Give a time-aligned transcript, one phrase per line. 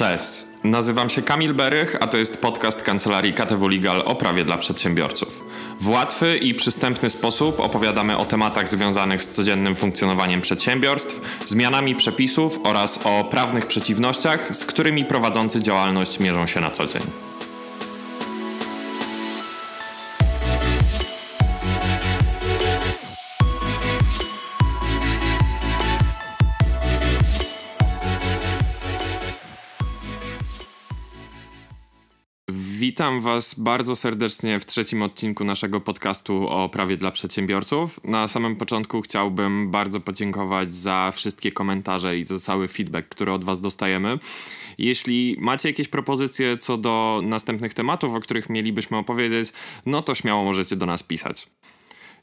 [0.00, 4.58] Cześć, nazywam się Kamil Berych, a to jest podcast kancelarii KTW Legal o prawie dla
[4.58, 5.44] przedsiębiorców.
[5.80, 12.58] W łatwy i przystępny sposób opowiadamy o tematach związanych z codziennym funkcjonowaniem przedsiębiorstw, zmianami przepisów
[12.64, 17.29] oraz o prawnych przeciwnościach, z którymi prowadzący działalność mierzą się na co dzień.
[32.80, 38.00] Witam Was bardzo serdecznie w trzecim odcinku naszego podcastu o prawie dla przedsiębiorców.
[38.04, 43.44] Na samym początku chciałbym bardzo podziękować za wszystkie komentarze i za cały feedback, który od
[43.44, 44.18] Was dostajemy.
[44.78, 49.52] Jeśli macie jakieś propozycje co do następnych tematów, o których mielibyśmy opowiedzieć,
[49.86, 51.46] no to śmiało możecie do nas pisać.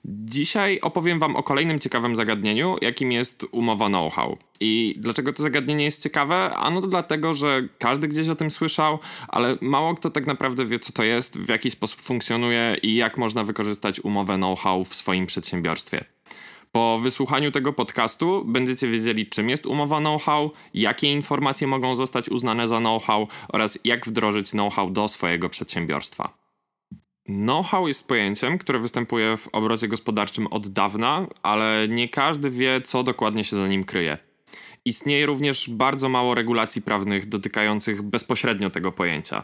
[0.10, 4.38] Dzisiaj opowiem Wam o kolejnym ciekawym zagadnieniu, jakim jest umowa know-how.
[4.60, 6.56] I dlaczego to zagadnienie jest ciekawe?
[6.56, 10.80] Ano to dlatego, że każdy gdzieś o tym słyszał, ale mało kto tak naprawdę wie,
[10.80, 15.26] co to jest, w jaki sposób funkcjonuje i jak można wykorzystać umowę know-how w swoim
[15.26, 16.04] przedsiębiorstwie.
[16.72, 22.68] Po wysłuchaniu tego podcastu będziecie wiedzieli, czym jest umowa know-how, jakie informacje mogą zostać uznane
[22.68, 26.47] za know-how oraz jak wdrożyć know-how do swojego przedsiębiorstwa.
[27.28, 33.04] Know-how jest pojęciem, które występuje w obrocie gospodarczym od dawna, ale nie każdy wie, co
[33.04, 34.18] dokładnie się za nim kryje.
[34.86, 39.44] Istnieje również bardzo mało regulacji prawnych dotykających bezpośrednio tego pojęcia.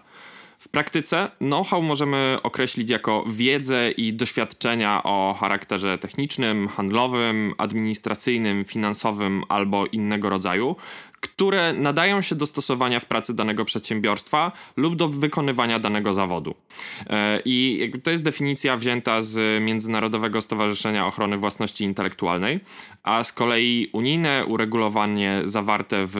[0.59, 9.43] W praktyce know-how możemy określić jako wiedzę i doświadczenia o charakterze technicznym, handlowym, administracyjnym, finansowym
[9.49, 10.75] albo innego rodzaju,
[11.23, 16.55] które nadają się do stosowania w pracy danego przedsiębiorstwa lub do wykonywania danego zawodu.
[17.09, 22.59] E, I to jest definicja wzięta z Międzynarodowego Stowarzyszenia Ochrony Własności Intelektualnej,
[23.03, 26.17] a z kolei unijne uregulowanie zawarte w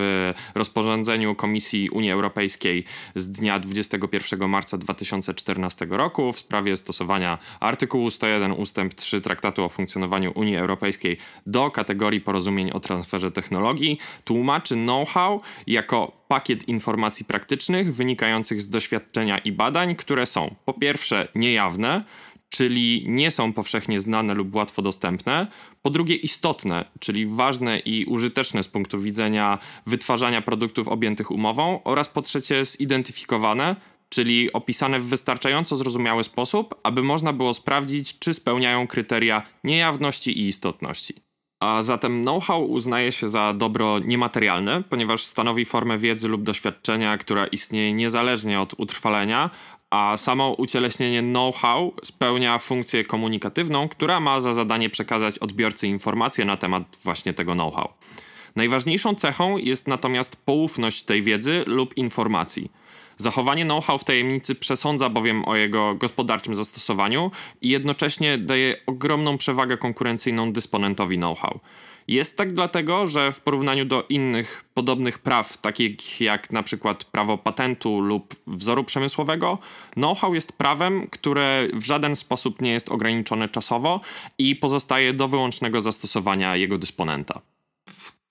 [0.56, 2.84] rozporządzeniu Komisji Unii Europejskiej
[3.16, 9.70] z dnia 21 marca 2014 roku w sprawie stosowania artykułu 101 ustęp 3 Traktatu o
[9.70, 17.96] funkcjonowaniu Unii Europejskiej do kategorii porozumień o transferze technologii tłumaczy know-how jako pakiet informacji praktycznych
[17.96, 22.04] wynikających z doświadczenia i badań, które są po pierwsze niejawne,
[22.50, 25.48] czyli nie są powszechnie znane lub łatwo dostępne.
[25.82, 32.10] Po drugie, istotne, czyli ważne i użyteczne z punktu widzenia wytwarzania produktów objętych umową, oraz
[32.10, 33.76] po trzecie, zidentyfikowane,
[34.10, 40.48] czyli opisane w wystarczająco zrozumiały sposób, aby można było sprawdzić, czy spełniają kryteria niejawności i
[40.48, 41.23] istotności.
[41.64, 47.48] A zatem know-how uznaje się za dobro niematerialne, ponieważ stanowi formę wiedzy lub doświadczenia, która
[47.48, 49.50] istnieje niezależnie od utrwalenia,
[49.90, 56.58] a samo ucieleśnienie know-how spełnia funkcję komunikatywną, która ma za zadanie przekazać odbiorcy informacje na
[56.58, 57.90] temat właśnie tego know-how.
[58.56, 62.72] Najważniejszą cechą jest natomiast poufność tej wiedzy lub informacji.
[63.18, 67.32] Zachowanie know-how w tajemnicy przesądza bowiem o jego gospodarczym zastosowaniu
[67.62, 71.60] i jednocześnie daje ogromną przewagę konkurencyjną dysponentowi know-how.
[72.08, 77.38] Jest tak dlatego, że w porównaniu do innych podobnych praw, takich jak na przykład prawo
[77.38, 79.58] patentu lub wzoru przemysłowego,
[79.94, 84.00] know-how jest prawem, które w żaden sposób nie jest ograniczone czasowo
[84.38, 87.42] i pozostaje do wyłącznego zastosowania jego dysponenta.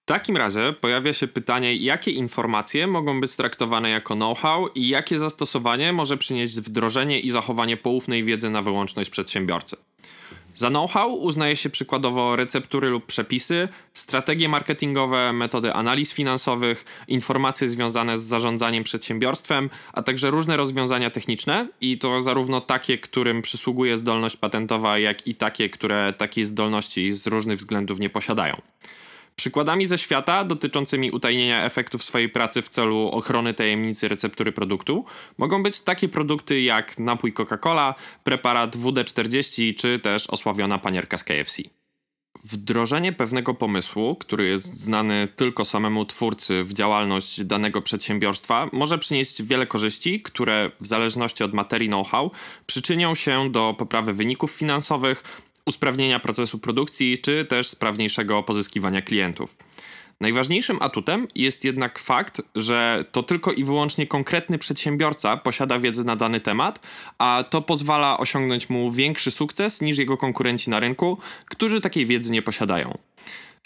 [0.02, 5.18] W takim razie pojawia się pytanie, jakie informacje mogą być traktowane jako know-how i jakie
[5.18, 9.76] zastosowanie może przynieść wdrożenie i zachowanie poufnej wiedzy na wyłączność przedsiębiorcy.
[10.54, 18.19] Za know-how uznaje się przykładowo receptury lub przepisy, strategie marketingowe, metody analiz finansowych, informacje związane
[18.19, 24.36] z zarządzaniem przedsiębiorstwem, a także różne rozwiązania techniczne i to zarówno takie, którym przysługuje zdolność
[24.36, 28.62] patentowa, jak i takie, które takiej zdolności z różnych względów nie posiadają.
[29.42, 35.04] Przykładami ze świata dotyczącymi utajnienia efektów swojej pracy w celu ochrony tajemnicy receptury produktu
[35.38, 37.94] mogą być takie produkty jak napój Coca-Cola,
[38.25, 41.62] preparat WD-40 czy też osławiona panierka z KFC.
[42.44, 49.43] Wdrożenie pewnego pomysłu, który jest znany tylko samemu twórcy w działalność danego przedsiębiorstwa, może przynieść
[49.43, 52.31] wiele korzyści, które w zależności od materii know-how
[52.67, 55.22] przyczynią się do poprawy wyników finansowych,
[55.67, 59.56] usprawnienia procesu produkcji czy też sprawniejszego pozyskiwania klientów.
[60.20, 66.17] Najważniejszym atutem jest jednak fakt, że to tylko i wyłącznie konkretny przedsiębiorca posiada wiedzę na
[66.17, 66.81] dany temat,
[67.19, 72.32] a to pozwala osiągnąć mu większy sukces niż jego konkurenci na rynku, którzy takiej wiedzy
[72.32, 72.99] nie posiadają.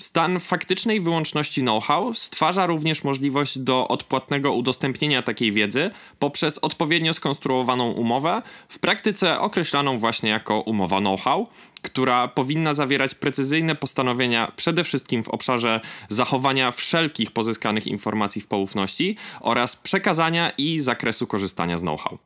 [0.00, 7.90] Stan faktycznej wyłączności know-how stwarza również możliwość do odpłatnego udostępnienia takiej wiedzy poprzez odpowiednio skonstruowaną
[7.90, 11.46] umowę, w praktyce określaną właśnie jako umowa know-how,
[11.82, 19.16] która powinna zawierać precyzyjne postanowienia przede wszystkim w obszarze zachowania wszelkich pozyskanych informacji w poufności
[19.40, 22.18] oraz przekazania i zakresu korzystania z know-how.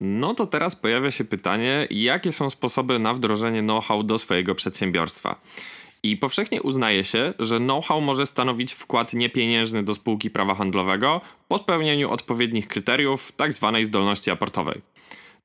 [0.00, 5.40] No to teraz pojawia się pytanie, jakie są sposoby na wdrożenie know-how do swojego przedsiębiorstwa.
[6.02, 11.58] I powszechnie uznaje się, że know-how może stanowić wkład niepieniężny do spółki prawa handlowego po
[11.58, 13.70] spełnieniu odpowiednich kryteriów tzw.
[13.72, 14.80] Tak zdolności aportowej.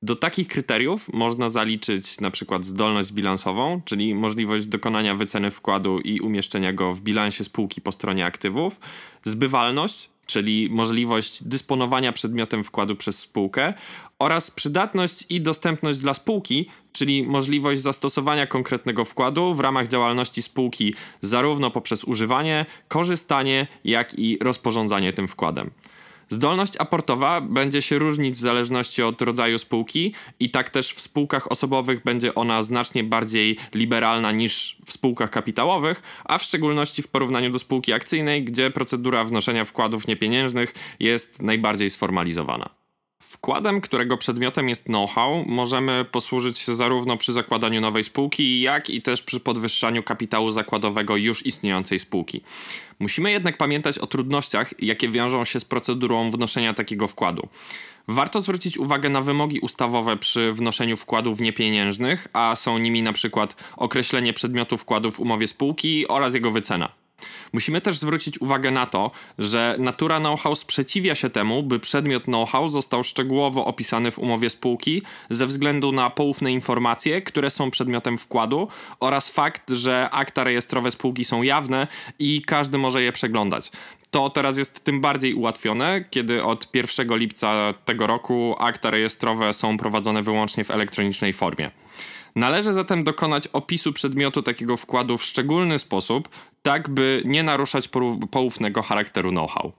[0.02, 6.72] Do takich kryteriów można zaliczyć przykład zdolność bilansową, czyli możliwość dokonania wyceny wkładu i umieszczenia
[6.72, 8.80] go w bilansie spółki po stronie aktywów,
[9.24, 13.74] zbywalność, czyli możliwość dysponowania przedmiotem wkładu przez spółkę
[14.18, 20.94] oraz przydatność i dostępność dla spółki, czyli możliwość zastosowania konkretnego wkładu w ramach działalności spółki
[21.20, 25.70] zarówno poprzez używanie, korzystanie, jak i rozporządzanie tym wkładem.
[26.28, 31.52] Zdolność aportowa będzie się różnić w zależności od rodzaju spółki i tak też w spółkach
[31.52, 37.50] osobowych będzie ona znacznie bardziej liberalna niż w spółkach kapitałowych, a w szczególności w porównaniu
[37.50, 42.83] do spółki akcyjnej, gdzie procedura wnoszenia wkładów niepieniężnych jest najbardziej sformalizowana.
[43.34, 49.02] Wkładem, którego przedmiotem jest know-how, możemy posłużyć się zarówno przy zakładaniu nowej spółki, jak i
[49.02, 52.40] też przy podwyższaniu kapitału zakładowego już istniejącej spółki.
[52.98, 57.48] Musimy jednak pamiętać o trudnościach, jakie wiążą się z procedurą wnoszenia takiego wkładu.
[58.08, 63.56] Warto zwrócić uwagę na wymogi ustawowe przy wnoszeniu wkładów niepieniężnych, a są nimi na przykład
[63.76, 67.03] określenie przedmiotu wkładu w umowie spółki oraz jego wycena.
[67.52, 72.68] Musimy też zwrócić uwagę na to, że natura know-how sprzeciwia się temu, by przedmiot know-how
[72.68, 78.68] został szczegółowo opisany w umowie spółki ze względu na poufne informacje, które są przedmiotem wkładu
[79.00, 81.86] oraz fakt, że akta rejestrowe spółki są jawne
[82.18, 83.70] i każdy może je przeglądać.
[84.14, 89.76] To teraz jest tym bardziej ułatwione, kiedy od 1 lipca tego roku akta rejestrowe są
[89.76, 91.70] prowadzone wyłącznie w elektronicznej formie.
[92.36, 96.28] Należy zatem dokonać opisu przedmiotu takiego wkładu w szczególny sposób,
[96.62, 97.88] tak by nie naruszać
[98.30, 99.72] poufnego charakteru know-how.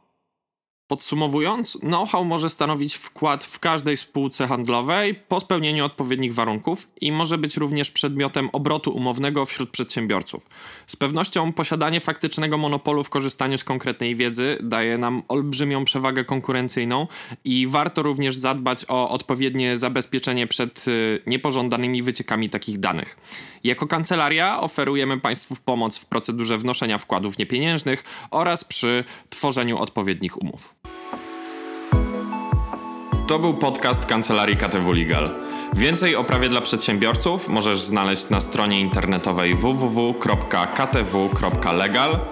[0.88, 7.38] Podsumowując, know-how może stanowić wkład w każdej spółce handlowej po spełnieniu odpowiednich warunków i może
[7.38, 10.50] być również przedmiotem obrotu umownego wśród przedsiębiorców.
[10.88, 17.08] Z pewnością posiadanie faktycznego monopolu w korzystaniu z konkretnej wiedzy daje nam olbrzymią przewagę konkurencyjną
[17.46, 23.18] i warto również zadbać o odpowiednie zabezpieczenie przed y, niepożądanymi wyciekami takich danych.
[23.64, 30.76] Jako kancelaria oferujemy Państwu pomoc w procedurze wnoszenia wkładów niepieniężnych oraz przy tworzeniu odpowiednich umów.
[33.28, 35.36] To był podcast kancelarii KTW Legal.
[35.74, 40.20] Więcej o prawie dla przedsiębiorców możesz znaleźć na stronie internetowej www.ktw.legal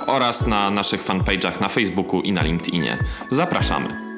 [0.08, 2.98] oraz na naszych fanpage'ach na Facebooku i na LinkedInie.
[3.32, 4.13] Zapraszamy.